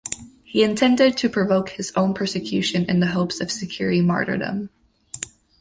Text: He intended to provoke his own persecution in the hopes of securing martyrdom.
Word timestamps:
He 0.43 0.63
intended 0.63 1.15
to 1.17 1.29
provoke 1.29 1.69
his 1.69 1.93
own 1.95 2.15
persecution 2.15 2.85
in 2.85 3.01
the 3.01 3.05
hopes 3.05 3.39
of 3.39 3.51
securing 3.51 4.07
martyrdom. 4.07 4.71